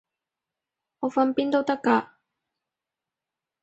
[1.01, 2.07] 我瞓邊都得㗎